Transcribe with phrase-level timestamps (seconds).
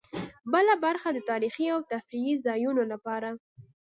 [0.53, 3.29] بله برخه د تاريخي او تفريحي ځایونو لپاره.